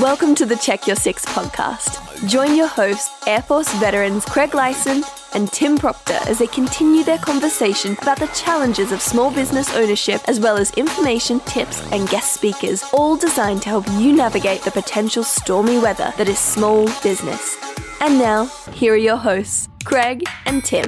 [0.00, 2.28] Welcome to the Check Your Six podcast.
[2.28, 7.16] Join your hosts, Air Force veterans Craig Lyson and Tim Proctor, as they continue their
[7.16, 12.34] conversation about the challenges of small business ownership, as well as information, tips, and guest
[12.34, 17.56] speakers, all designed to help you navigate the potential stormy weather that is small business.
[18.02, 20.84] And now, here are your hosts, Craig and Tim.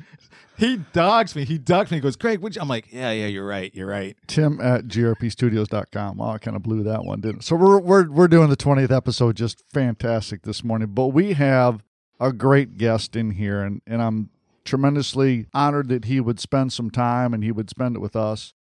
[0.62, 1.44] He dogs me.
[1.44, 1.96] He dogs me.
[1.96, 2.60] He goes, Craig, you?
[2.60, 3.74] I'm like, yeah, yeah, you're right.
[3.74, 4.16] You're right.
[4.28, 6.18] Tim at grpstudios.com.
[6.18, 7.42] Wow, I kind of blew that one, didn't?
[7.42, 10.90] So we're, we're, we're doing the 20th episode just fantastic this morning.
[10.92, 11.82] But we have
[12.20, 14.30] a great guest in here, and, and I'm
[14.64, 18.54] tremendously honored that he would spend some time and he would spend it with us.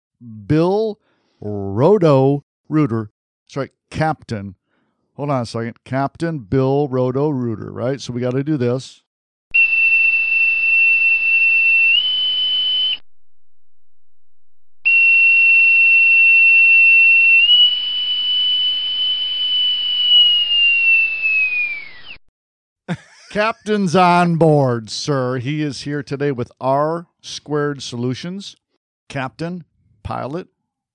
[0.46, 0.98] Bill
[1.40, 3.12] Roto Reuter.
[3.54, 4.56] Right, Captain.
[5.14, 5.84] Hold on a second.
[5.84, 8.00] Captain Bill Roto Reuter, right?
[8.00, 9.04] So we got to do this.
[23.32, 25.38] Captain's on board, sir.
[25.38, 28.56] He is here today with R Squared Solutions.
[29.08, 29.64] Captain,
[30.02, 30.48] pilot,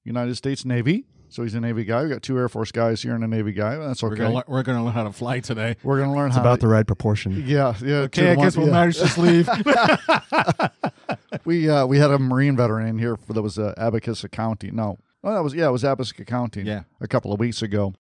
[0.03, 1.05] United States Navy.
[1.30, 2.03] So he's a Navy guy.
[2.03, 3.77] We got two Air Force guys here and a Navy guy.
[3.77, 4.11] That's okay.
[4.11, 5.77] We're gonna lear- we're gonna learn how to fly today.
[5.81, 6.27] We're gonna learn how to.
[6.27, 7.43] It's how about to, the right proportion.
[7.47, 7.95] yeah, yeah.
[8.02, 8.80] Okay, I guess one- we'll yeah.
[8.81, 9.49] manage to leave.
[11.43, 14.76] We uh, we had a Marine veteran in here for that was uh, Abacus Accounting.
[14.76, 16.67] No, oh, that was yeah, it was Abacus Accounting.
[16.67, 16.83] Yeah.
[17.02, 17.95] a couple of weeks ago,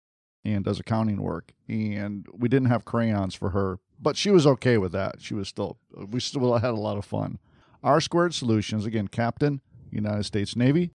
[0.45, 1.53] and does accounting work.
[1.67, 5.15] And we didn't have crayons for her, but she was okay with that.
[5.19, 5.77] She was still
[6.11, 7.39] we still had a lot of fun.
[7.83, 10.91] R Squared Solutions again, Captain, United States Navy,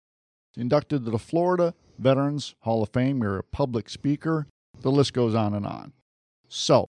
[0.58, 3.22] inducted to the Florida Veterans Hall of Fame.
[3.22, 4.48] You're a public speaker.
[4.82, 5.94] The list goes on and on.
[6.48, 6.88] So,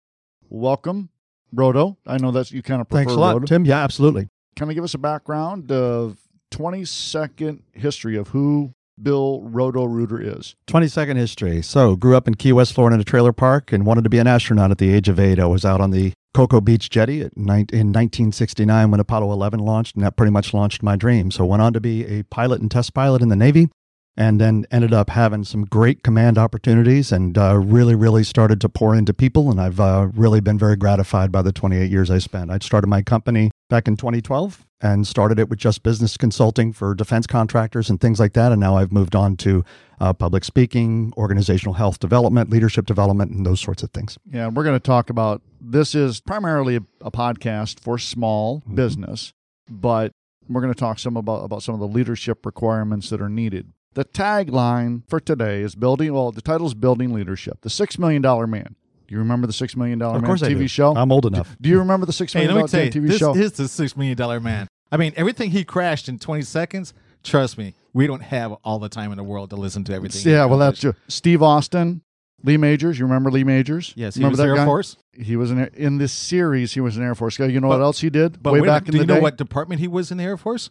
[0.49, 1.09] welcome,
[1.51, 1.97] Roto.
[2.05, 3.65] I know that's you kind of prefer Thanks a lot, Roto Tim.
[3.65, 4.27] Yeah, absolutely.
[4.55, 6.17] kind of give us a background of
[6.51, 10.55] 20 second history of who Bill Roto Reuter is.
[10.67, 11.61] 20 second history.
[11.61, 14.19] So, grew up in Key West, Florida in a trailer park and wanted to be
[14.19, 15.39] an astronaut at the age of eight.
[15.39, 20.03] I was out on the Cocoa Beach jetty in 1969 when Apollo 11 launched, and
[20.03, 21.31] that pretty much launched my dream.
[21.31, 23.69] So, went on to be a pilot and test pilot in the Navy.
[24.17, 28.67] And then ended up having some great command opportunities and uh, really, really started to
[28.67, 29.49] pour into people.
[29.49, 32.51] And I've uh, really been very gratified by the 28 years I spent.
[32.51, 36.95] I started my company back in 2012 and started it with just business consulting for
[36.95, 38.51] defense contractors and things like that.
[38.51, 39.63] And now I've moved on to
[39.99, 44.17] uh, public speaking, organizational health development, leadership development, and those sorts of things.
[44.31, 49.33] Yeah, we're going to talk about this is primarily a, podcast for small business,
[49.69, 50.13] but
[50.47, 53.73] we're going to talk some about about some of the leadership requirements that are needed.
[53.93, 57.61] The tagline for today is building well, the title is building leadership.
[57.61, 58.75] The 6 million dollar man.
[59.09, 60.67] Do you remember the 6 million dollar man course I TV do.
[60.67, 60.95] show?
[60.95, 61.57] I'm old enough.
[61.59, 63.33] Do you remember the 6 Hey, million let me dollar tell you, TV this show?
[63.35, 64.67] is the six million dollar man.
[64.91, 66.93] I mean, everything he crashed in 20 seconds.
[67.23, 70.21] Trust me, we don't have all the time in the world to listen to everything.
[70.21, 71.03] he yeah, well that's accomplished.
[71.07, 71.09] true.
[71.09, 72.01] Steve Austin,
[72.43, 73.93] Lee Majors, you remember Lee Majors?
[73.97, 74.13] yes.
[74.13, 74.65] He remember was that Air guy?
[74.65, 74.95] Force.
[75.13, 76.73] He was in in this series.
[76.73, 77.47] He was an Air Force guy.
[77.47, 79.07] You know what But- else he did But way wait back in do the you
[79.07, 80.69] know what department he was in the Air Force?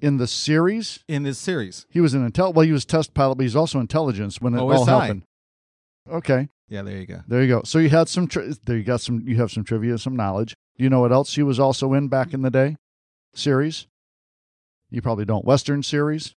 [0.00, 1.86] In the series, In this series.
[1.90, 2.54] he was an intel.
[2.54, 5.00] Well, he was test pilot, but he's also intelligence when it oh, all OSI.
[5.00, 5.22] happened.
[6.10, 7.20] Okay, Yeah, there you go.
[7.26, 7.62] there you go.
[7.64, 8.26] So you had some.
[8.28, 9.26] Tri- there you got some.
[9.26, 10.54] You have some trivia, some knowledge.
[10.76, 12.76] Do you know what else he was also in back in the day?
[13.34, 13.86] Series.
[14.90, 15.44] You probably don't.
[15.44, 16.34] Western series.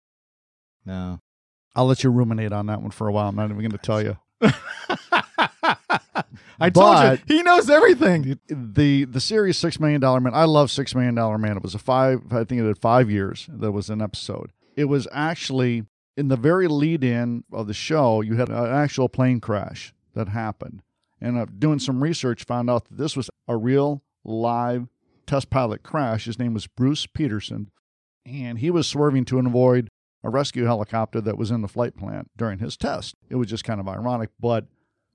[0.85, 1.21] No.
[1.75, 3.29] I'll let you ruminate on that one for a while.
[3.29, 4.17] I'm not even going to tell you.
[6.59, 8.39] I told you he knows everything.
[8.49, 10.33] the the series Six Million Dollar Man.
[10.35, 11.57] I love Six Million Dollar Man.
[11.57, 12.21] It was a five.
[12.31, 13.47] I think it had five years.
[13.53, 14.53] That was an episode.
[14.75, 15.85] It was actually
[16.17, 18.21] in the very lead in of the show.
[18.21, 20.83] You had an actual plane crash that happened,
[21.21, 24.89] and uh, doing some research, found out that this was a real live
[25.27, 26.25] test pilot crash.
[26.25, 27.71] His name was Bruce Peterson,
[28.25, 29.89] and he was swerving to avoid
[30.25, 33.15] a rescue helicopter that was in the flight plan during his test.
[33.31, 34.67] It was just kind of ironic, but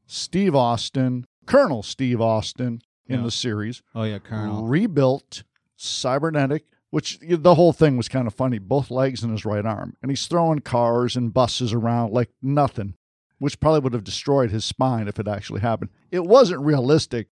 [0.05, 3.25] Steve Austin, Colonel Steve Austin in Yeah.
[3.25, 4.65] the series, Oh yeah, Colonel.
[4.67, 5.43] rebuilt
[5.75, 8.59] cybernetic which the whole thing was kind of funny.
[8.59, 12.93] Both legs and his right arm, and he's throwing cars and buses around like nothing,
[13.39, 15.89] which probably would have destroyed his spine if it actually happened.
[16.11, 17.27] It wasn't realistic,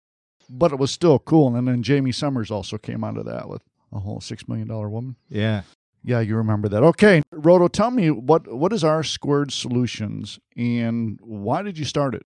[0.48, 1.56] but it was still cool.
[1.56, 3.62] And then Jaime Sommers also came out of that with
[3.92, 5.16] a whole six million dollar woman.
[5.28, 5.62] Yeah.
[6.04, 6.84] Yeah, you remember that.
[6.84, 12.14] Okay, Roto, tell me what what is our Squared Solutions and why did you start
[12.14, 12.24] it?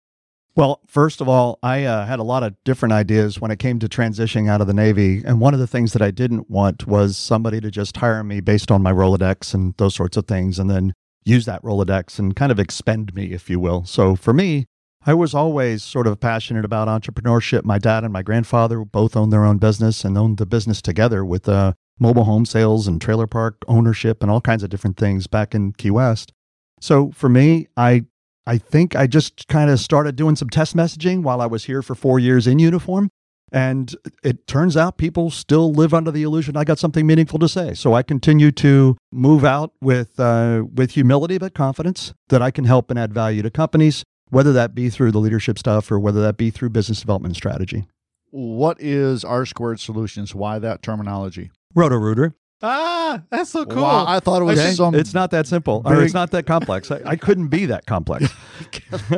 [0.57, 3.79] Well, first of all, I uh, had a lot of different ideas when it came
[3.79, 5.23] to transitioning out of the Navy.
[5.25, 8.41] And one of the things that I didn't want was somebody to just hire me
[8.41, 10.93] based on my Rolodex and those sorts of things, and then
[11.25, 13.85] use that Rolodex and kind of expend me, if you will.
[13.85, 14.67] So for me,
[15.07, 17.65] I was always sort of passionate about entrepreneurship.
[17.65, 21.25] My dad and my grandfather both owned their own business and owned the business together
[21.25, 25.27] with uh, mobile home sales and trailer park ownership and all kinds of different things
[25.27, 26.33] back in Key West.
[26.81, 28.05] So for me, I
[28.47, 31.83] I think I just kind of started doing some test messaging while I was here
[31.83, 33.11] for four years in uniform.
[33.53, 37.49] And it turns out people still live under the illusion I got something meaningful to
[37.49, 37.75] say.
[37.75, 42.65] So I continue to move out with uh, with humility but confidence that I can
[42.65, 46.23] help and add value to companies, whether that be through the leadership stuff or whether
[46.23, 47.87] that be through business development strategy.
[48.31, 50.33] What is R Squared Solutions?
[50.33, 51.51] Why that terminology?
[51.75, 52.37] Roto Rooter.
[52.63, 53.83] Ah, that's so cool.
[53.83, 54.73] Wow, I thought it was Okay?
[54.73, 54.95] some.
[54.95, 55.83] It's not that simple.
[55.85, 56.91] Or it's not that complex.
[56.91, 58.31] I, I couldn't be that complex.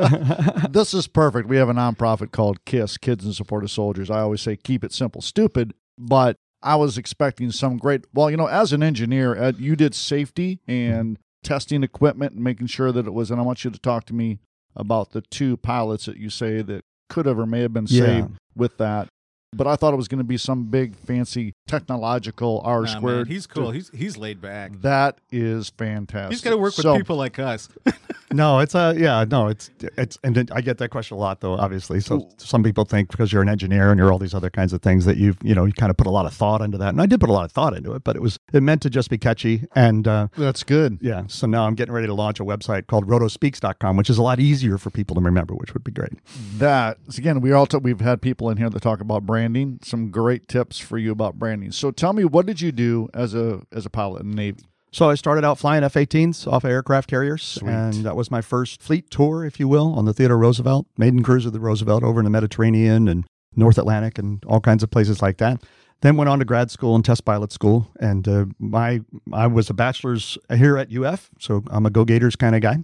[0.69, 1.47] this is perfect.
[1.49, 4.09] We have a nonprofit called KISS, Kids in Support of Soldiers.
[4.09, 8.05] I always say keep it simple, stupid, but I was expecting some great.
[8.13, 12.67] Well, you know, as an engineer, Ed, you did safety and testing equipment and making
[12.67, 13.29] sure that it was.
[13.31, 14.39] And I want you to talk to me
[14.75, 18.05] about the two pilots that you say that could have or may have been Yeah.
[18.05, 19.09] saved with that.
[19.55, 22.97] But I thought it was going to be some big fancy technological R Nah, man,
[22.97, 23.27] squared.
[23.27, 23.71] he's cool.
[23.71, 24.71] He's he's laid back.
[24.81, 26.31] That is fantastic.
[26.31, 27.69] He's got to work with So- people like us.
[28.31, 31.53] No, it's a yeah, no, it's it's and I get that question a lot though.
[31.53, 34.73] Obviously, so some people think because you're an engineer and you're all these other kinds
[34.73, 36.79] of things that you've you know you kind of put a lot of thought into
[36.79, 38.63] that, and I did put a lot of thought into it, but it was it
[38.63, 40.07] meant to just be catchy and.
[40.07, 40.97] uh That's good.
[40.99, 44.23] yeah, so now I'm getting ready to launch a website called rotospeaks.com, which is a
[44.23, 46.13] lot easier for people to remember, which would be great.
[46.57, 50.09] that again we all t- we've had people in here that talk about branding some
[50.09, 53.61] great tips for you about branding so tell me what did you do as a
[53.71, 54.59] as a pilot in the navy
[54.91, 57.69] So I started out flying F-18s off of aircraft carriers, Sweet.
[57.71, 61.23] and that was my first fleet tour, if you will, on the Theodore Roosevelt, maiden
[61.23, 63.25] cruise of the Roosevelt over in the Mediterranean and
[63.55, 65.63] North Atlantic and all kinds of places like that.
[66.01, 69.01] Then went on to grad school and test pilot school, and uh, my
[69.33, 72.77] I was a bachelor's here at UF, so I'm a Go Gators kind of guy.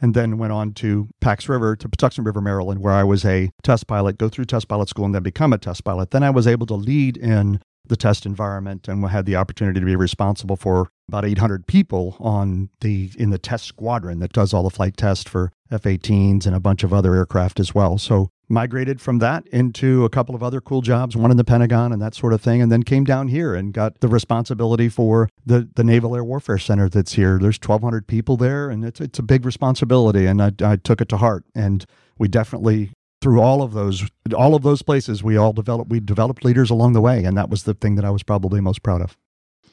[0.00, 3.50] And then went on to Pax River to Patuxent River, Maryland, where I was a
[3.62, 6.12] test pilot, go through test pilot school, and then become a test pilot.
[6.12, 9.86] Then I was able to lead in the test environment and had the opportunity to
[9.86, 14.62] be responsible for about 800 people on the in the test squadron that does all
[14.62, 17.98] the flight tests for F-18s and a bunch of other aircraft as well.
[17.98, 21.92] So migrated from that into a couple of other cool jobs, one in the Pentagon
[21.92, 25.28] and that sort of thing, and then came down here and got the responsibility for
[25.44, 27.38] the the Naval Air Warfare Center that's here.
[27.40, 31.08] There's 1,200 people there, and it's it's a big responsibility, and I, I took it
[31.10, 31.44] to heart.
[31.54, 31.84] And
[32.18, 36.44] we definitely through all of those all of those places we all developed we developed
[36.44, 39.02] leaders along the way and that was the thing that i was probably most proud
[39.02, 39.16] of.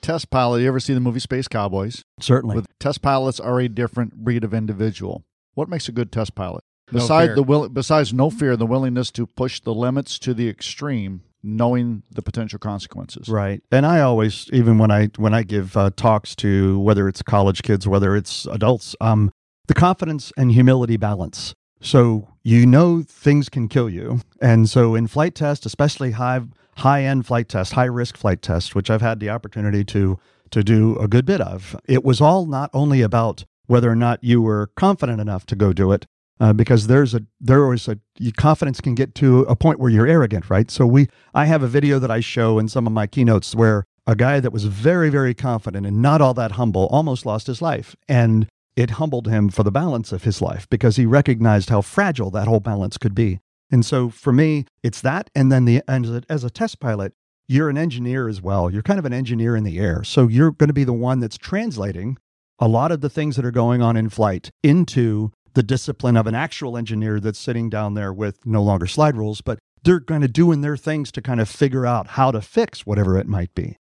[0.01, 2.03] Test pilot you ever see the movie space cowboys?
[2.19, 2.55] Certainly.
[2.55, 5.23] With test pilots are a different breed of individual.
[5.55, 9.11] What makes a good test pilot No besides the will besides no fear the willingness
[9.11, 13.29] to push the limits to the extreme knowing the potential consequences.
[13.29, 13.61] Right.
[13.71, 17.63] And i always even when i when i give uh, talks to whether it's college
[17.63, 19.31] kids whether it's adults um
[19.67, 21.55] the confidence and humility balance.
[21.81, 24.21] So you know things can kill you.
[24.39, 26.41] And so in flight test especially high
[26.77, 30.19] high end flight test high risk flight test which i've had the opportunity to
[30.51, 34.23] to do a good bit of it was all not only about whether or not
[34.23, 36.05] you were confident enough to go do it
[36.39, 37.97] uh, because there's a there was a
[38.37, 41.67] confidence can get to a point where you're arrogant right so we i have a
[41.67, 45.09] video that i show in some of my keynotes where a guy that was very
[45.09, 49.49] very confident and not all that humble almost lost his life and it humbled him
[49.49, 53.15] for the balance of his life because he recognized how fragile that whole balance could
[53.15, 53.39] be.
[53.71, 55.29] And so for me, it's that.
[55.33, 57.13] And then the and as a test pilot,
[57.47, 58.69] you're an engineer as well.
[58.69, 60.03] You're kind of an engineer in the air.
[60.03, 62.17] So you're going to be the one that's translating
[62.59, 66.27] a lot of the things that are going on in flight into the discipline of
[66.27, 70.23] an actual engineer that's sitting down there with no longer slide rules, but they're kind
[70.23, 73.53] of doing their things to kind of figure out how to fix whatever it might
[73.55, 73.77] be.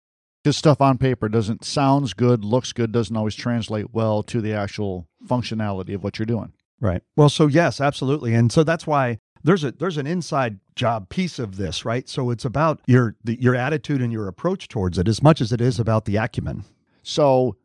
[0.44, 4.54] because stuff on paper doesn't sounds good looks good doesn't always translate well to the
[4.54, 7.02] actual functionality of what you're doing Right.
[7.18, 8.34] Well, so yes, absolutely.
[8.34, 12.08] And so that's why there's a there's an inside job piece of this, right?
[12.08, 15.52] So it's about your the, your attitude and your approach towards it as much as
[15.52, 16.64] it is about the acumen.
[17.04, 17.58] So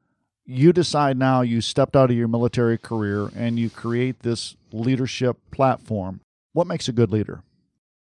[0.46, 5.38] you decide now you stepped out of your military career and you create this leadership
[5.50, 6.20] platform.
[6.52, 7.42] What makes a good leader?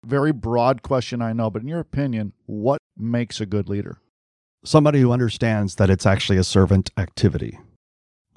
[0.06, 3.98] Very broad question, I know, but in your opinion, what makes a good leader?
[4.64, 7.60] Somebody who understands that it's actually a servant activity.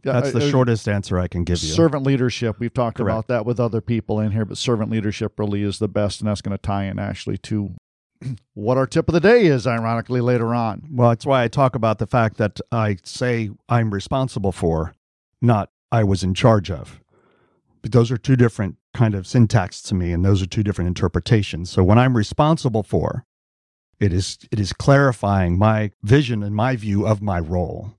[0.03, 1.69] That's the uh, shortest answer I can give you.
[1.69, 2.59] Servant leadership.
[2.59, 3.11] We've talked Correct.
[3.11, 6.29] about that with other people in here, but servant leadership really is the best, and
[6.29, 7.75] that's going to tie in actually to
[8.55, 10.89] what our tip of the day is, ironically, later on.
[10.91, 14.95] Well, that's why I talk about the fact that I say I'm responsible for,
[15.41, 17.01] not I was in charge of.
[17.83, 20.89] But those are two different kind of syntax to me, and those are two different
[20.89, 21.71] interpretations.
[21.71, 23.25] So when I'm responsible for,
[23.99, 27.95] it is it is clarifying my vision and my view of my role.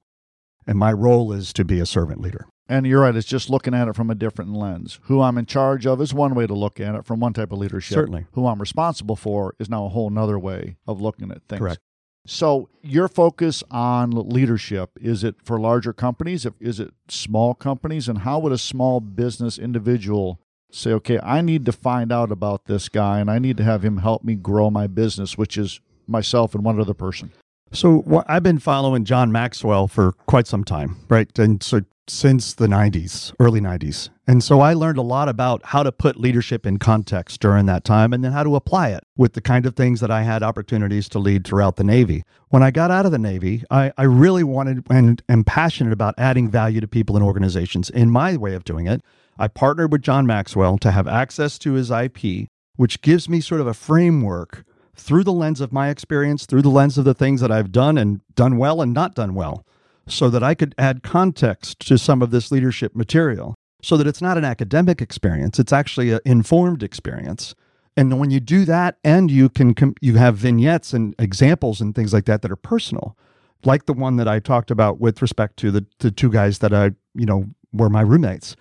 [0.67, 2.47] And my role is to be a servant leader.
[2.71, 4.97] And you're right, it's just looking at it from a different lens.
[5.03, 7.51] Who I'm in charge of is one way to look at it from one type
[7.51, 7.95] of leadership.
[7.95, 8.27] Certainly.
[8.31, 11.59] Who I'm responsible for is now a whole nother way of looking at things.
[11.59, 11.81] Correct.
[12.25, 16.47] So your focus on leadership, is it for larger companies?
[16.61, 18.07] Is it small companies?
[18.07, 20.39] And how would a small business individual
[20.71, 23.83] say, okay, I need to find out about this guy and I need to have
[23.83, 27.33] him help me grow my business, which is myself and one other person?
[27.73, 31.37] So I've been following John Maxwell for quite some time, right?
[31.39, 34.09] And so since the 90s, early 90s.
[34.27, 37.83] And so I learned a lot about how to put leadership in context during that
[37.83, 40.43] time and then how to apply it with the kind of things that I had
[40.43, 42.23] opportunities to lead throughout the Navy.
[42.49, 46.15] When I got out of the Navy, I, I really wanted and am passionate about
[46.17, 47.89] adding value to people and organizations.
[47.89, 49.01] In my way of doing it,
[49.37, 53.61] I partnered with John Maxwell to have access to his IP, which gives me sort
[53.61, 54.65] of a framework
[54.95, 57.97] through the lens of my experience, through the lens of the things that I've done
[57.97, 59.65] and done well and not done well,
[60.07, 64.21] so that I could add context to some of this leadership material, so that it's
[64.21, 67.55] not an academic experience, it's actually an informed experience.
[67.97, 71.93] And when you do that, and you can com- you have vignettes and examples and
[71.93, 73.17] things like that that are personal,
[73.65, 76.73] like the one that I talked about with respect to the, the two guys that
[76.73, 78.55] I you know were my roommates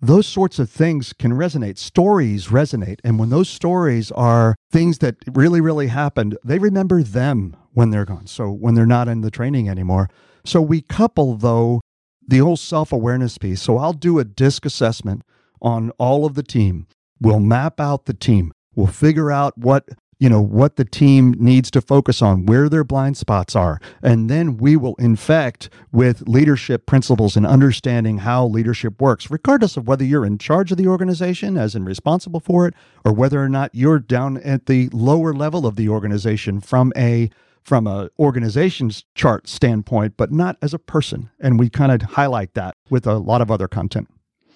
[0.00, 1.78] those sorts of things can resonate.
[1.78, 3.00] Stories resonate.
[3.02, 8.04] And when those stories are things that really, really happened, they remember them when they're
[8.04, 8.26] gone.
[8.26, 10.08] So when they're not in the training anymore.
[10.46, 11.80] So we couple, though,
[12.26, 13.62] the whole self awareness piece.
[13.62, 15.22] So I'll do a disc assessment
[15.60, 16.86] on all of the team.
[17.20, 18.52] We'll map out the team.
[18.74, 19.88] We'll figure out what
[20.18, 24.30] you know what the team needs to focus on where their blind spots are and
[24.30, 30.04] then we will infect with leadership principles and understanding how leadership works regardless of whether
[30.04, 32.72] you're in charge of the organization as in responsible for it
[33.04, 37.28] or whether or not you're down at the lower level of the organization from a
[37.66, 42.54] from a organization's chart standpoint but not as a person and we kind of highlight
[42.54, 44.08] that with a lot of other content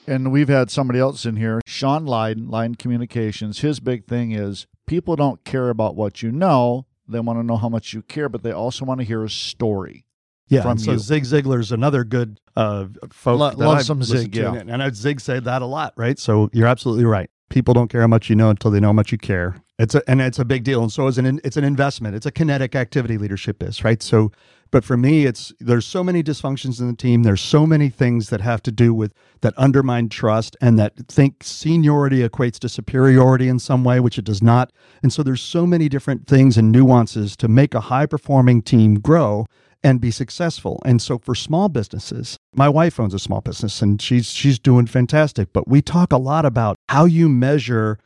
[0.07, 3.61] And we've had somebody else in here, Sean Lyden, Lyden Communications.
[3.61, 6.87] His big thing is people don't care about what you know.
[7.07, 9.31] They want to know how much you care, but they also want to hear a
[9.31, 10.05] story.
[10.49, 10.99] Yeah, from so you.
[10.99, 13.39] Zig Ziglar's another good uh, folk.
[13.39, 14.55] Love I've some Zig, yeah.
[14.55, 16.19] and Zig said that a lot, right?
[16.19, 17.31] So you're absolutely right.
[17.51, 19.63] People don't care how much you know until they know how much you care.
[19.81, 22.15] It's a, and it's a big deal, and so is an it's an investment.
[22.15, 23.17] It's a kinetic activity.
[23.17, 24.03] Leadership is right.
[24.03, 24.31] So,
[24.71, 27.23] but for me, it's there's so many dysfunctions in the team.
[27.23, 31.43] There's so many things that have to do with that undermine trust and that think
[31.43, 34.71] seniority equates to superiority in some way, which it does not.
[35.03, 38.97] And so there's so many different things and nuances to make a high performing team
[38.97, 39.47] grow
[39.83, 40.83] and be successful.
[40.85, 44.85] And so for small businesses, my wife owns a small business and she's she's doing
[44.85, 47.99] fantastic, but we talk a lot about how you measure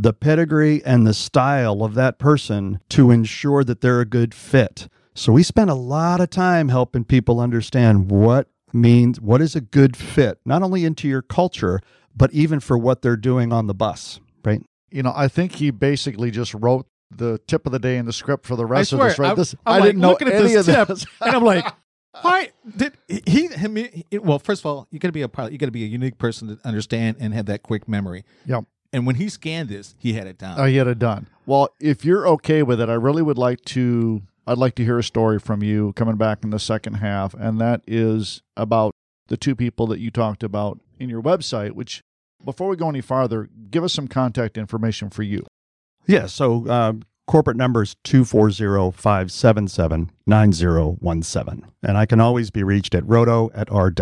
[0.00, 4.88] the pedigree and the style of that person to ensure that they're a good fit.
[5.14, 9.60] So we spend a lot of time helping people understand what means what is a
[9.60, 11.80] good fit, not only into your culture,
[12.14, 14.62] but even for what they're doing on the bus, right?
[14.90, 18.12] You know, I think he basically just wrote the tip of the day in the
[18.12, 19.18] script for the rest swear, of this.
[19.18, 19.30] Right?
[19.30, 21.06] I'm, this, I'm I like didn't know looking at any this of tip, this.
[21.20, 21.66] and I'm like,
[22.22, 23.48] why did he?
[23.48, 25.52] Him, he- well, first of all, you got to be a pilot.
[25.52, 28.24] You got to be a unique person to understand and have that quick memory.
[28.46, 28.64] Yep.
[28.92, 30.58] And when he scanned this, he had it done.
[30.58, 31.26] Oh, you had it done.
[31.46, 34.22] Well, if you're okay with it, I really would like to.
[34.46, 37.60] I'd like to hear a story from you coming back in the second half, and
[37.60, 38.94] that is about
[39.26, 41.72] the two people that you talked about in your website.
[41.72, 42.02] Which,
[42.42, 45.44] before we go any farther, give us some contact information for you.
[46.06, 46.26] Yeah.
[46.26, 46.94] So uh,
[47.26, 51.66] corporate number is 240 577 9017.
[51.82, 53.92] And I can always be reached at roto at r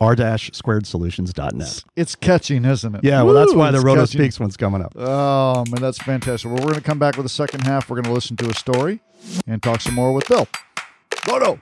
[0.00, 1.84] r-squared solutions.net.
[1.96, 3.04] It's catching, isn't it?
[3.04, 4.20] Yeah, well, that's Woo, why the it's Roto catching.
[4.20, 4.92] Speaks one's coming up.
[4.96, 6.50] Oh man, that's fantastic.
[6.50, 7.88] Well, we're going to come back with the second half.
[7.88, 9.00] We're going to listen to a story
[9.46, 10.46] and talk some more with Bill.
[11.28, 11.60] Roto.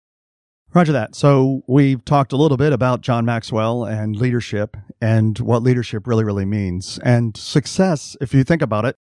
[0.73, 1.15] Roger that.
[1.15, 6.25] So we've talked a little bit about John Maxwell and leadership and what leadership really,
[6.25, 6.99] really means.
[7.03, 8.95] And success, if you think about it,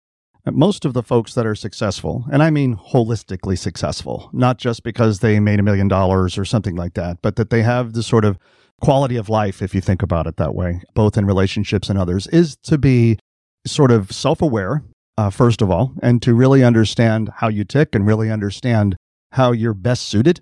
[0.50, 5.20] most of the folks that are successful, and I mean holistically successful, not just because
[5.20, 8.25] they made a million dollars or something like that, but that they have the sort
[8.25, 8.38] of
[8.80, 12.26] quality of life, if you think about it that way, both in relationships and others,
[12.28, 13.18] is to be
[13.64, 14.82] sort of self aware,
[15.16, 18.97] uh, first of all, and to really understand how you tick and really understand
[19.33, 20.40] how you're best suited.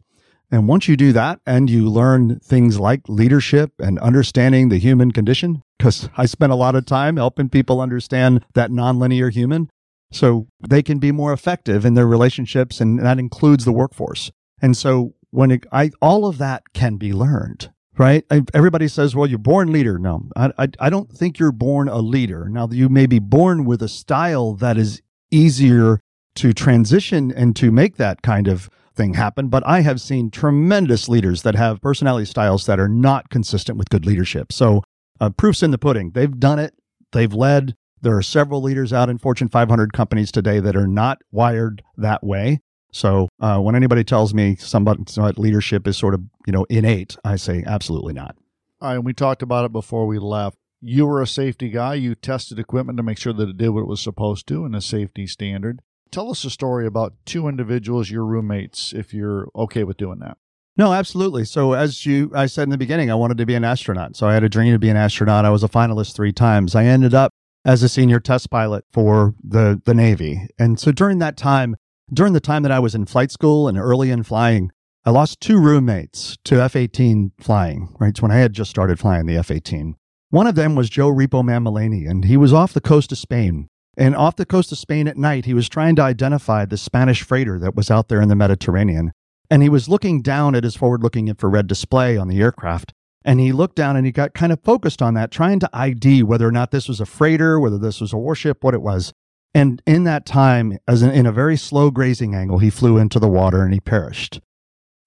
[0.51, 5.13] And once you do that and you learn things like leadership and understanding the human
[5.13, 9.71] condition, because I spent a lot of time helping people understand that nonlinear human,
[10.13, 14.33] so they can be more effective in their relationships, and that includes the workforce.
[14.61, 18.25] And so when it, I, all of that can be learned, right?
[18.55, 19.99] Everybody says, well, you're born leader.
[19.99, 22.49] No, I, I, I don't think you're born a leader.
[22.49, 26.01] Now, you may be born with a style that is easier
[26.37, 29.49] to transition and to make that kind of thing happen.
[29.49, 33.91] But I have seen tremendous leaders that have personality styles that are not consistent with
[33.91, 34.51] good leadership.
[34.51, 34.83] So
[35.21, 36.13] uh, proof's in the pudding.
[36.13, 36.73] They've done it.
[37.13, 37.75] They've led.
[38.01, 42.25] There are several leaders out in Fortune 500 companies today that are not wired that
[42.25, 42.61] way.
[42.93, 45.05] So uh, when anybody tells me somebody
[45.37, 48.37] leadership is sort of you know innate, I say absolutely not.
[48.81, 50.57] All right, and we talked about it before we left.
[50.81, 51.95] You were a safety guy.
[51.95, 54.75] You tested equipment to make sure that it did what it was supposed to in
[54.75, 55.81] a safety standard.
[56.11, 60.39] Tell us a story about two individuals, your roommates, if you're okay with doing that.
[60.77, 61.45] No, absolutely.
[61.45, 64.17] So as you I said in the beginning, I wanted to be an astronaut.
[64.17, 65.45] So I had a dream to be an astronaut.
[65.45, 66.75] I was a finalist 3 times.
[66.75, 67.33] I ended up
[67.65, 70.49] as a senior test pilot for the the Navy.
[70.59, 71.77] And so during that time,
[72.13, 74.73] during the time that I was in flight school and early in flying,
[75.05, 78.11] I lost two roommates to F-18 flying, right?
[78.11, 79.95] It's when I had just started flying the F-18.
[80.31, 83.19] One of them was Joe Repo Man Mulaney, and he was off the coast of
[83.19, 83.69] Spain.
[83.97, 87.23] And off the coast of Spain at night, he was trying to identify the Spanish
[87.23, 89.13] freighter that was out there in the Mediterranean.
[89.51, 92.93] And he was looking down at his forward looking infrared display on the aircraft.
[93.25, 96.23] And he looked down and he got kind of focused on that, trying to ID
[96.23, 99.13] whether or not this was a freighter, whether this was a warship, what it was.
[99.55, 103.19] And in that time, as in, in a very slow grazing angle, he flew into
[103.19, 104.41] the water and he perished.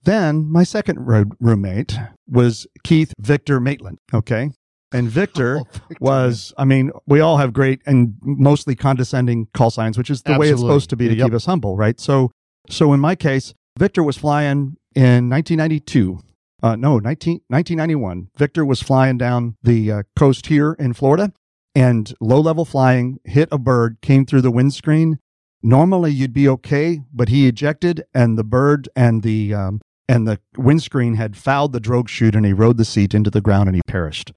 [0.03, 3.99] Then my second road roommate was Keith Victor Maitland.
[4.13, 4.51] Okay.
[4.91, 9.71] And Victor Oh, Victor, was, I mean, we all have great and mostly condescending call
[9.71, 11.27] signs, which is the way it's supposed to be to Yep.
[11.27, 11.99] keep us humble, right?
[11.99, 12.31] So,
[12.69, 16.19] so in my case, Victor was flying in 1992.
[16.61, 18.27] Uh, no, 19, 1991.
[18.37, 21.31] Victor was flying down the uh, coast here in Florida
[21.75, 25.19] and low level flying hit a bird, came through the windscreen.
[25.61, 30.39] Normally you'd be okay, but he ejected and the bird and the, um, and the
[30.57, 33.75] windscreen had fouled the drogue chute and he rode the seat into the ground and
[33.75, 34.33] he perished.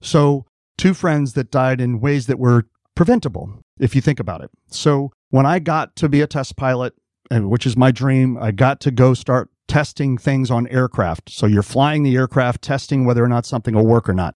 [0.00, 0.44] So,
[0.76, 4.50] two friends that died in ways that were preventable, if you think about it.
[4.68, 6.94] So, when I got to be a test pilot,
[7.30, 11.30] and which is my dream, I got to go start testing things on aircraft.
[11.30, 14.34] So, you're flying the aircraft, testing whether or not something will work or not.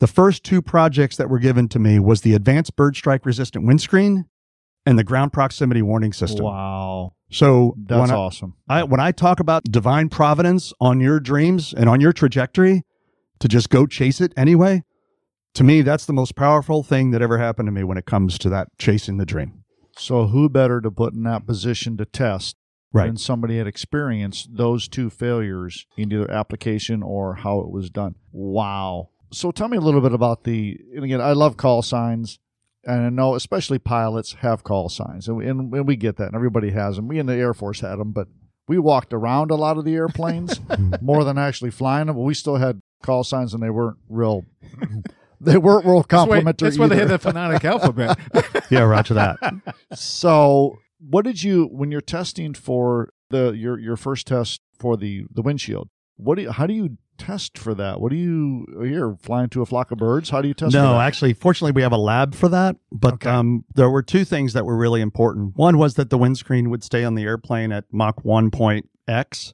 [0.00, 3.66] The first two projects that were given to me was the advanced bird strike resistant
[3.66, 4.24] windscreen
[4.86, 6.44] and the ground proximity warning system.
[6.46, 7.14] Wow.
[7.30, 8.54] So, That's I- awesome.
[8.68, 12.82] I, when I talk about divine providence on your dreams and on your trajectory
[13.38, 14.82] to just go chase it anyway,
[15.54, 18.38] to me, that's the most powerful thing that ever happened to me when it comes
[18.38, 19.64] to that chasing the dream.
[19.98, 22.56] So, who better to put in that position to test
[22.92, 23.08] Right.
[23.08, 28.16] and somebody had experienced those two failures in either application or how it was done.
[28.32, 29.10] Wow.
[29.32, 32.38] So tell me a little bit about the, and again, I love call signs.
[32.84, 36.28] And I know, especially pilots have call signs, and we, and, and we get that,
[36.28, 37.08] and everybody has them.
[37.08, 38.26] We in the Air Force had them, but
[38.68, 40.94] we walked around a lot of the airplanes hmm.
[41.02, 42.16] more than actually flying them.
[42.16, 44.46] But we still had call signs, and they weren't real.
[45.42, 46.68] They weren't real That's why, complimentary.
[46.68, 47.08] that's why they either.
[47.08, 48.18] had the phonetic alphabet.
[48.70, 49.38] Yeah, roger that.
[49.94, 55.24] So, what did you when you're testing for the your your first test for the
[55.32, 55.88] the windshield?
[56.16, 58.00] What do you, how do you test for that?
[58.00, 60.30] What do you you're flying to a flock of birds?
[60.30, 60.72] How do you test?
[60.72, 62.76] No, actually, fortunately, we have a lab for that.
[62.90, 63.30] But Okay.
[63.30, 65.56] um, there were two things that were really important.
[65.56, 69.52] One was that the windscreen would stay on the airplane at Mach one point X,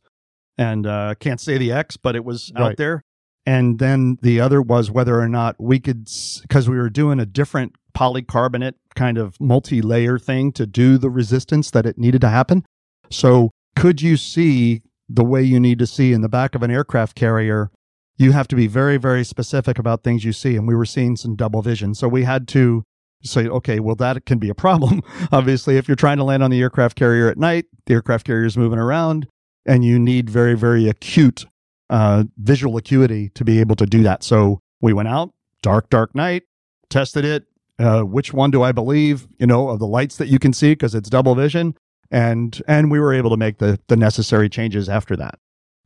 [0.56, 3.02] and uh, can't say the X, but it was out there.
[3.44, 6.08] And then the other was whether or not we could,
[6.42, 11.70] because we were doing a different polycarbonate kind of multi-layer thing to do the resistance
[11.70, 12.64] that it needed to happen.
[13.10, 16.70] So, could you see the way you need to see in the back of an
[16.70, 17.70] aircraft carrier
[18.16, 20.56] you have to be very, very specific about things you see.
[20.56, 21.94] And we were seeing some double vision.
[21.94, 22.84] So we had to
[23.22, 25.02] say, okay, well, that can be a problem.
[25.32, 28.46] Obviously, if you're trying to land on the aircraft carrier at night, the aircraft carrier
[28.46, 29.26] is moving around,
[29.66, 31.44] and you need very, very acute
[31.90, 34.22] uh, visual acuity to be able to do that.
[34.22, 36.44] So we went out, dark, dark night,
[36.88, 37.44] tested it.
[37.78, 39.28] Uh, which one do I believe?
[39.38, 41.74] You know, of the lights that you can see because it's double vision,
[42.10, 45.38] and and we were able to make the the necessary changes after that.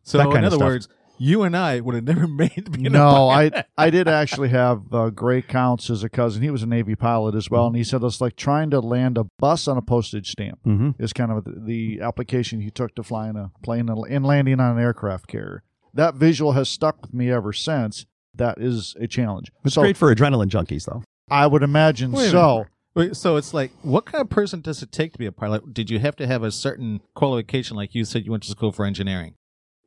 [0.02, 2.80] So, That in of other words, you and I would have never made.
[2.80, 6.42] No, I I did actually have uh, Gray Counts as a cousin.
[6.42, 9.18] He was a Navy pilot as well, and he said it's like trying to land
[9.18, 10.60] a bus on a postage stamp.
[10.66, 11.02] Mm-hmm.
[11.02, 14.78] Is kind of the, the application he took to flying a plane and landing on
[14.78, 15.62] an aircraft carrier.
[15.92, 18.06] That visual has stuck with me ever since.
[18.34, 19.50] That is a challenge.
[19.64, 21.02] It's so great for adrenaline junkies, though.
[21.30, 22.66] I would imagine so.
[22.94, 25.72] Wait, so it's like, what kind of person does it take to be a pilot?
[25.72, 27.76] Did you have to have a certain qualification?
[27.76, 29.34] Like you said, you went to school for engineering.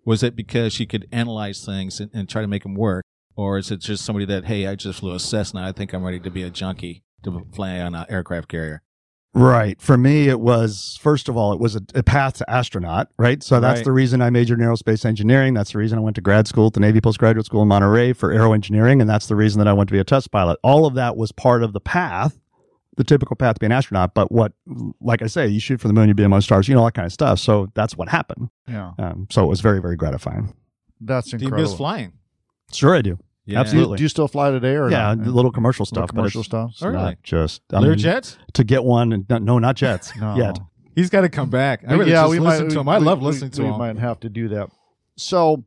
[0.06, 3.04] Was it because you could analyze things and, and try to make them work,
[3.36, 6.04] or is it just somebody that, hey, I just flew a Cessna, I think I'm
[6.04, 8.82] ready to be a junkie to fly on an aircraft carrier?
[9.36, 9.82] Right.
[9.82, 13.42] For me, it was, first of all, it was a, a path to astronaut, right?
[13.42, 13.86] So that's Right.
[13.86, 15.56] the reason I majored in aerospace engineering.
[15.56, 18.14] That's the reason I went to grad school at the Navy Postgraduate School in Monterey
[18.14, 19.02] for aero engineering.
[19.02, 20.60] And that's the reason that I went to be a test pilot.
[20.64, 22.40] All of that was part of the path,
[22.98, 24.14] the typical path to be an astronaut.
[24.14, 24.54] But what,
[25.02, 26.94] like I say, you shoot for the moon, you be among stars, you know, that
[26.94, 27.40] kind of stuff.
[27.40, 28.50] So that's what happened.
[28.68, 30.54] Yeah, Um, so it was very, very gratifying.
[31.02, 31.38] that's incredible.
[31.38, 31.72] Do you incredible.
[31.72, 32.14] miss flying?
[32.72, 33.18] Sure, I do.
[33.46, 33.60] Yeah.
[33.60, 33.98] Absolutely.
[33.98, 35.28] Do you still fly today or Yeah, not?
[35.28, 36.08] little commercial stuff.
[36.08, 36.76] but commercial stuff.
[36.82, 37.18] Oh, really?
[37.24, 38.38] Just, I Lear mean, jets?
[38.54, 40.36] to get one, and, no, no, not jets No.
[40.38, 40.58] yet.
[40.96, 41.84] He's got to come back.
[41.88, 42.90] I really yeah, just we listen might, to him.
[42.90, 43.78] I we- love we- listening to we him.
[43.80, 44.70] might have to do that.
[45.18, 45.66] So,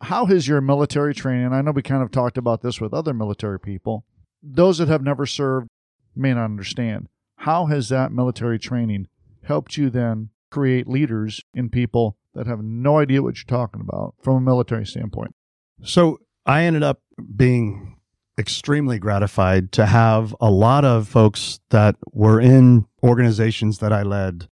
[0.00, 1.52] how has your military training?
[1.52, 4.04] I know we kind of talked about this with other military people.
[4.42, 5.68] Those that have never served
[6.14, 7.08] may not understand.
[7.36, 9.06] How has that military training
[9.44, 14.14] helped you then create leaders in people that have no idea what you're talking about
[14.22, 15.34] from a military standpoint?
[15.82, 17.00] So I ended up
[17.36, 17.96] being
[18.38, 24.48] extremely gratified to have a lot of folks that were in organizations that I led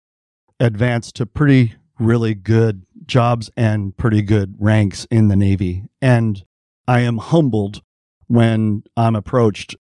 [0.58, 5.84] advance to pretty, really good jobs and pretty good ranks in the Navy.
[6.00, 6.44] And
[6.88, 7.82] I am humbled
[8.26, 9.76] when I'm approached.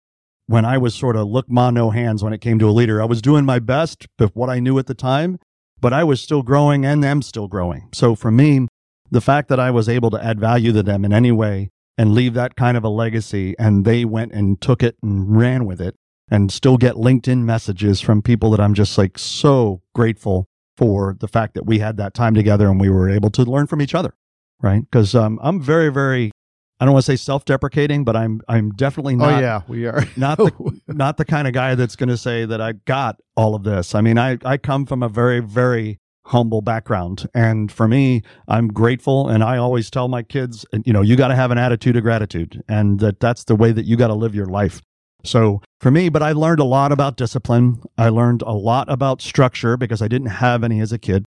[0.51, 3.01] When I was sort of look ma no hands when it came to a leader,
[3.01, 5.39] I was doing my best with what I knew at the time,
[5.81, 7.89] but I was still growing and am still growing.
[7.95, 8.67] So for me,
[9.13, 12.15] the fact that I was able to add value to them in any way and
[12.15, 15.81] leave that kind of a legacy and they went and took it and ran with
[15.81, 15.95] it
[16.29, 21.29] and still get LinkedIn messages from people that I'm just like so grateful for the
[21.29, 23.95] fact that we had that time together and we were able to learn from each
[23.95, 24.15] other.
[24.61, 24.83] Right.
[24.91, 26.33] Cause, um, I'm very, very,
[26.81, 30.03] I don't want to say self-deprecating, but I'm, I'm definitely not, oh yeah, we are.
[30.17, 33.55] not the, not the kind of guy that's going to say that I got all
[33.55, 33.95] of this.
[33.95, 37.29] I mean, I, I come from a very, very humble background.
[37.35, 39.29] And for me, I'm grateful.
[39.29, 42.03] And I always tell my kids, you know, you got to have an attitude of
[42.03, 44.81] gratitude and that that's the way that you got to live your life.
[45.25, 47.83] So for me, but I learned a lot about discipline.
[47.99, 51.25] I learned a lot about structure because I didn't have any as a kid.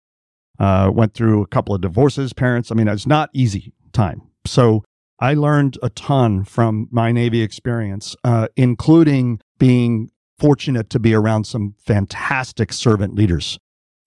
[0.59, 2.71] Uh, went through a couple of divorces, parents.
[2.71, 4.23] I mean, it's not easy time.
[4.47, 4.85] So
[5.21, 11.45] I learned a ton from my Navy experience, uh, including being fortunate to be around
[11.45, 13.59] some fantastic servant leaders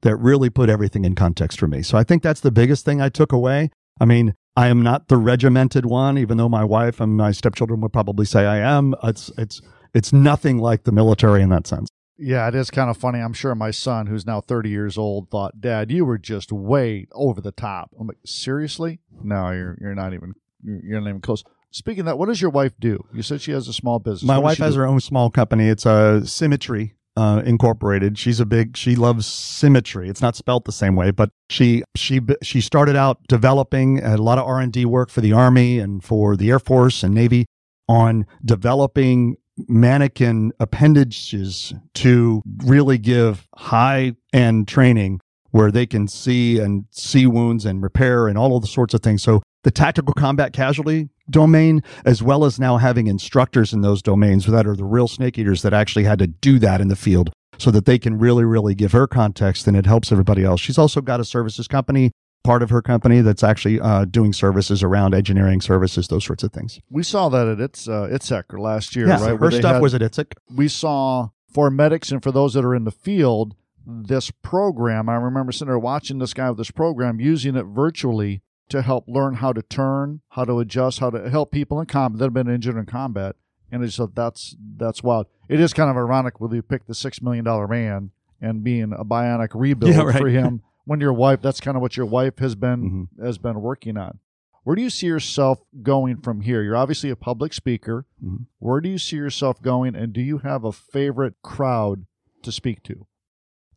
[0.02, 1.84] that really put everything in context for me.
[1.84, 3.69] So I think that's the biggest thing I took away.
[4.02, 7.80] I mean, I am not the regimented one, even though my wife and my stepchildren
[7.82, 8.95] would probably say I am.
[9.04, 9.62] It's it's
[9.93, 11.89] it's nothing like the military in that sense.
[12.17, 13.19] Yeah, it is kind of funny.
[13.19, 17.08] I'm sure my son, who's now 30 years old, thought, "Dad, you were just way
[17.12, 18.99] over the top." I'm like, "Seriously?
[19.23, 22.73] No, you're you're not even not even close." Speaking of that, what does your wife
[22.80, 23.04] do?
[23.13, 24.28] You said she has a small business.
[24.28, 24.82] My What wife has do?
[24.82, 25.69] her own small company.
[25.69, 28.17] It's a symmetry uh, Incorporated.
[28.17, 28.76] She's a big.
[28.76, 30.10] She loves symmetry.
[30.10, 34.38] It's not spelt the same way, but she she she started out developing a lot
[34.39, 37.45] of R and D work for the Army and for the Air Force and Navy
[37.88, 39.36] on developing
[39.67, 45.19] mannequin appendages to really give high end training
[45.53, 49.01] where they can see and see wounds and repair and all of the sorts of
[49.01, 49.21] things.
[49.21, 54.47] So the tactical combat casualty domain, as well as now having instructors in those domains
[54.47, 57.31] that are the real snake eaters that actually had to do that in the field
[57.59, 60.59] so that they can really, really give her context and it helps everybody else.
[60.59, 62.11] She's also got a services company,
[62.43, 66.51] part of her company that's actually uh, doing services around engineering services, those sorts of
[66.51, 66.79] things.
[66.89, 69.39] We saw that at its uh, ITSEC last year, Yeah, right?
[69.39, 70.33] her stuff had- was at ITSEC.
[70.53, 73.55] we saw for medics and for those that are in the field
[73.86, 78.41] this program i remember sitting there watching this guy with this program using it virtually
[78.69, 82.19] to help learn how to turn how to adjust how to help people in combat
[82.19, 83.36] that have been injured in combat
[83.72, 86.96] and it's just that's that's wild it is kind of ironic when you pick the
[86.96, 90.17] six million dollar man and being a bionic rebuild Yeah, right.
[90.17, 93.26] for him when your wife that's kind of what your wife has been Mhm.
[93.26, 94.19] has been working on
[94.63, 98.46] where do you see yourself going from here you're obviously a public speaker Mhm.
[98.60, 102.06] where do you see yourself going, and do you have a favorite crowd
[102.43, 103.06] to speak to?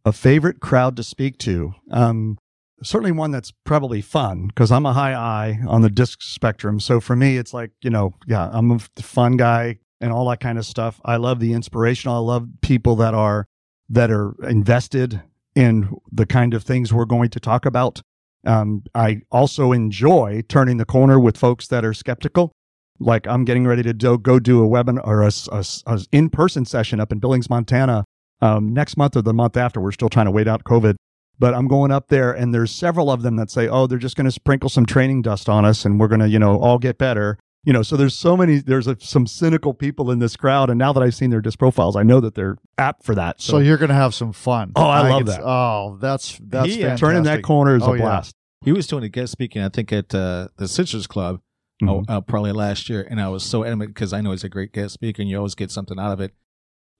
[0.07, 1.75] A favorite crowd to speak to.
[1.91, 2.39] Um,
[2.83, 6.79] certainly one that's probably fun because I'm a high I on the disc spectrum.
[6.79, 10.39] So for me, it's like, you know, yeah, I'm a fun guy and all that
[10.41, 11.01] kind of stuff.
[11.05, 12.15] I love the inspirational.
[12.15, 13.47] I love people that are,
[13.89, 15.23] that are invested
[15.57, 18.01] in the kind of things we're going to talk about.
[18.47, 22.53] Um, I also enjoy turning the corner with folks that are skeptical.
[23.01, 26.65] Like I'm getting ready to do, go do a webinar or a, a a in-person
[26.65, 28.05] session up in Billings, Montana
[28.41, 29.81] um, next month or the month after.
[29.81, 30.97] We're still trying to wait out COVID.
[31.39, 34.17] But I'm going up there, and there's several of them that say, "Oh, they're just
[34.17, 36.79] going to sprinkle some training dust on us, and we're going to, you know, all
[36.79, 38.59] get better." You know, so there's so many.
[38.59, 41.59] There's a, some cynical people in this crowd, and now that I've seen their disc
[41.59, 43.43] profiles, I know that they're apt for that.
[43.43, 44.73] So, you're going to have some fun.
[44.77, 45.43] Oh, I love that.
[45.43, 47.07] Oh, that's that's He, uh, fantastic.
[47.07, 48.03] turning that corner is Oh, a yeah.
[48.05, 48.35] blast.
[48.65, 51.41] He was doing a guest speaking, I think, at uh, the Citrus Club
[51.83, 52.05] oh, Mhm.
[52.09, 54.73] uh, probably last year, and I was so adamant because I know he's a great
[54.73, 56.33] guest speaker, and you always get something out of it.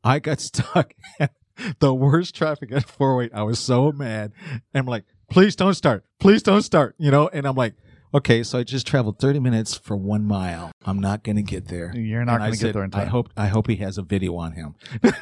[0.05, 1.33] I got stuck at
[1.81, 3.37] the worst traffic at 408.
[3.37, 4.33] I was so mad.
[4.51, 6.05] And I'm like, please don't start.
[6.21, 6.95] Please don't start.
[6.99, 7.75] You know, and I'm like,
[8.15, 10.71] okay, so I just traveled 30 minutes for one mile.
[10.85, 11.93] I'm not going to get there.
[11.97, 13.09] You're not And going to get said, there in I time.
[13.09, 14.75] hope, I hope he has a video on him.
[15.03, 15.17] that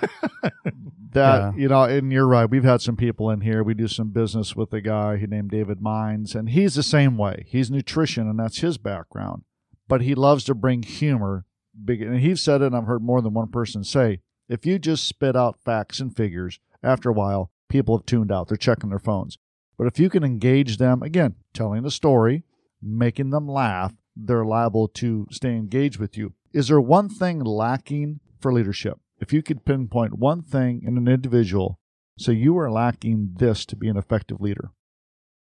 [1.14, 1.52] Yeah.
[1.56, 2.48] you know, and you're right.
[2.48, 3.62] We've had some people in here.
[3.62, 7.16] We do some business with a guy he named David Mines, and he's the same
[7.16, 7.44] way.
[7.48, 9.42] He's nutrition, and that's his background.
[9.88, 11.44] But he loves to bring humor.
[11.84, 12.66] Big, and he's said it.
[12.66, 16.14] and I've heard more than one person say, if you just spit out facts and
[16.14, 18.48] figures, after a while, people have tuned out.
[18.48, 19.38] They're checking their phones.
[19.76, 22.44] But if you can engage them, again, telling the story,
[22.82, 26.34] making them laugh, they're liable to stay engaged with you.
[26.52, 28.98] Is there one thing lacking for leadership?
[29.18, 31.80] If you could pinpoint one thing in an individual,
[32.18, 34.70] so you are lacking this to be an effective leader.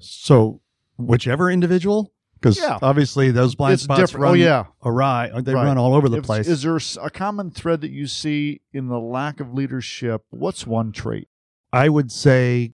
[0.01, 0.61] So
[0.97, 2.79] whichever individual, because Yeah.
[2.83, 4.23] obviously those blind it's spots different.
[4.25, 5.31] Oh, run Oh yeah, awry.
[5.33, 5.65] Uh, they Right.
[5.65, 6.49] run all over the If- place.
[6.49, 10.23] Is there a common thread that you see in the lack of leadership?
[10.31, 11.29] What's one trait?
[11.73, 12.73] I would say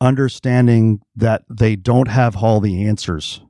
[0.00, 3.42] understanding that they don't have all the answers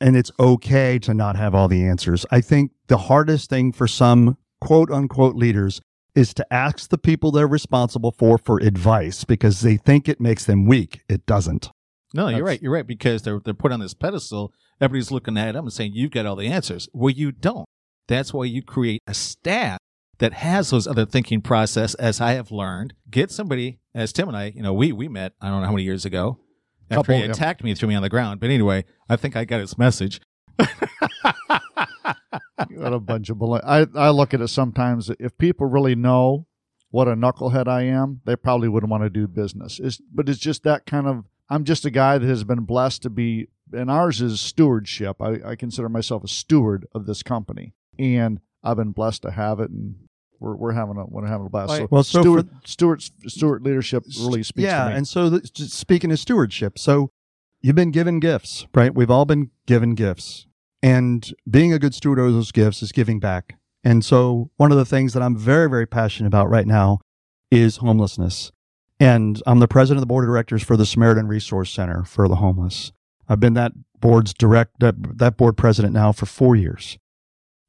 [0.00, 2.26] and it's okay to not have all the answers.
[2.30, 5.80] I think the hardest thing for some quote unquote leaders
[6.14, 10.44] is to ask the people they're responsible for for advice because they think it makes
[10.44, 11.00] them weak.
[11.08, 11.70] It doesn't.
[12.14, 12.62] No, you're right.
[12.62, 14.52] You're right because they're they're put on this pedestal.
[14.80, 16.88] Everybody's looking at them and saying you've got all the answers.
[16.92, 17.66] Well, you don't.
[18.08, 19.78] That's why you create a staff
[20.18, 21.94] that has those other thinking process.
[21.94, 24.52] As I have learned, get somebody as Tim and I.
[24.54, 25.32] You know, we we met.
[25.40, 26.38] I don't know how many years ago.
[26.90, 28.40] After Couple, he attacked me, threw me on the ground.
[28.40, 30.20] But anyway, I think I got his message.
[32.70, 33.60] What a bunch of balloon.
[33.64, 35.10] I I look at it sometimes.
[35.18, 36.46] If people really know
[36.90, 39.80] what a knucklehead I am, they probably wouldn't want to do business.
[39.82, 41.24] It's, but it's just that kind of.
[41.48, 45.20] I'm just a guy that has been blessed to be, and ours is stewardship.
[45.20, 49.60] I, I consider myself a steward of this company, and I've been blessed to have
[49.60, 49.96] it, and
[50.40, 51.70] we're we're having a we're having a blast.
[51.70, 51.80] Right.
[51.80, 54.96] So, Well, so steward, steward steward leadership really speaks yeah, to me.
[54.96, 57.10] and so th- just speaking of stewardship, so
[57.60, 58.94] you've been given gifts, right?
[58.94, 60.46] We've all been given gifts,
[60.82, 63.56] and being a good steward of those gifts is giving back.
[63.86, 67.00] And so one of the things that I'm very, very passionate about right now
[67.50, 68.50] is homelessness.
[69.00, 72.28] And I'm the president of the board of directors for the Samaritan Resource Center for
[72.28, 72.92] the homeless.
[73.28, 76.98] I've been that board's direct that, that board president now for four years.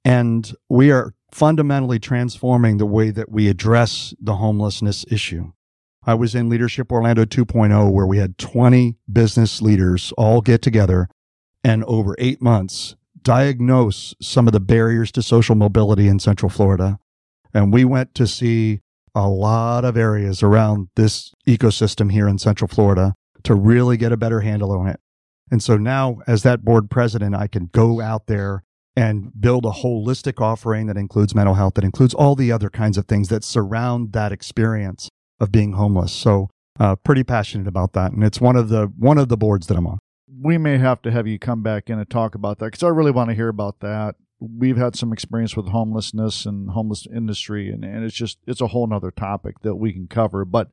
[0.03, 5.51] And we are fundamentally transforming the way that we address the homelessness issue.
[6.05, 11.09] I was in Leadership Orlando 2.0 where we had 20 business leaders all get together
[11.63, 16.99] and over eight months diagnose some of the barriers to social mobility in Central Florida.
[17.53, 18.81] And we went to see
[19.15, 24.17] a lot of areas around this ecosystem here in Central Florida to really get a
[24.17, 24.99] better handle on it.
[25.49, 28.63] And so now, as that board president, I can go out there
[28.95, 32.97] and build a holistic offering that includes mental health, that includes all the other kinds
[32.97, 36.11] of things that surround that experience of being homeless.
[36.11, 36.49] So,
[36.79, 39.77] uh, pretty passionate about that, and it's one of the one of the boards that
[39.77, 39.99] I'm on.
[40.41, 42.89] We may have to have you come back in and talk about that because I
[42.89, 44.15] really want to hear about that.
[44.57, 48.67] We've had some experience with homelessness and homeless industry, and, and it's just it's a
[48.67, 50.45] whole nother topic that we can cover.
[50.45, 50.69] But,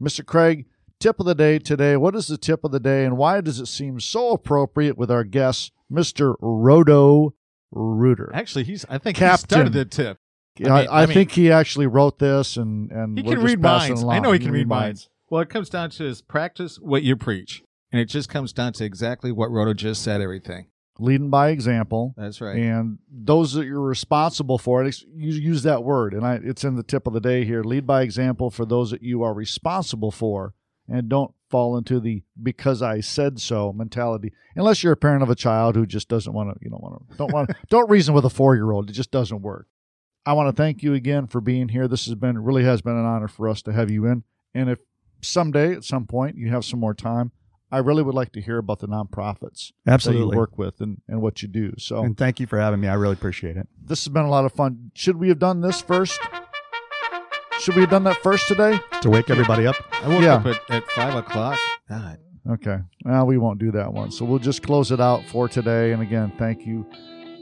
[0.00, 0.24] Mr.
[0.24, 0.66] Craig,
[0.98, 1.96] tip of the day today.
[1.96, 5.10] What is the tip of the day, and why does it seem so appropriate with
[5.10, 6.36] our guest, Mr.
[6.40, 7.34] Roto
[7.70, 8.30] Rooter?
[8.34, 8.84] Actually, he's.
[8.88, 9.48] I think Captain.
[9.48, 10.18] he started the tip.
[10.58, 13.60] I, mean- I, I mean- think he actually wrote this, and and He can read
[13.60, 14.04] minds.
[14.04, 15.08] I know he can read minds.
[15.30, 18.74] Well, it comes down to his practice what you preach, and it just comes down
[18.74, 20.20] to exactly what Roto just said.
[20.20, 20.66] Everything.
[20.98, 22.14] Leading by example.
[22.16, 22.56] That's right.
[22.56, 26.82] And those that you're responsible for, you use that word, and I, it's in the
[26.82, 27.62] tip of the day here.
[27.62, 30.54] Lead by example for those that you are responsible for,
[30.86, 34.32] and don't fall into the "because I said so" mentality.
[34.54, 37.10] Unless you're a parent of a child who just doesn't want to, you know, want
[37.10, 38.90] to, don't want, to, don't reason with a four year old.
[38.90, 39.68] It just doesn't work.
[40.24, 41.88] I want to thank you again for being here.
[41.88, 44.24] This has been really has been an honor for us to have you in.
[44.54, 44.78] And if
[45.22, 47.32] someday at some point you have some more time,
[47.72, 50.34] I really would like to hear about the nonprofits that Absolutely.
[50.34, 51.72] you work with and, and what you do.
[51.78, 52.86] So And thank you for having me.
[52.88, 53.66] I really appreciate it.
[53.82, 54.90] this has been a lot of fun.
[54.94, 56.20] Should we have done this first?
[57.60, 58.78] Should we have done that first today?
[59.02, 59.76] To wake everybody up.
[60.02, 60.34] I woke Yeah.
[60.34, 61.58] up at, at five o'clock.
[61.88, 62.18] God.
[62.50, 62.78] Okay.
[63.04, 64.10] Well, we won't do that one.
[64.10, 65.92] So we'll just close it out for today.
[65.92, 66.84] And again, thank you,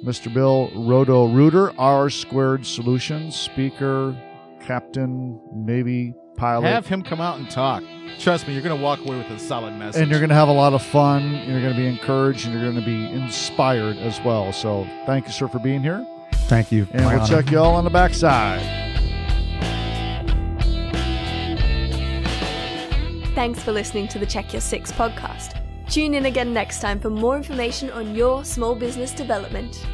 [0.04, 0.32] Mr.
[0.32, 4.14] Bill Roto Rooter, R Squared Solutions, speaker,
[4.60, 6.66] captain, Navy pilot.
[6.68, 7.82] Have him come out and talk.
[8.18, 10.02] Trust me, you're going to walk away with a solid message.
[10.02, 11.22] and you're going to have a lot of fun.
[11.34, 14.52] and You're going to be encouraged and you're going to be inspired as well.
[14.52, 16.06] So thank you, sir, for being here.
[16.48, 16.86] Thank you.
[16.92, 17.42] And My we'll honor.
[17.42, 18.60] check you all on the backside.
[23.34, 25.56] Thanks for listening to the Check Your Six podcast.
[25.88, 29.86] Tune in again next time for more information on your small business development.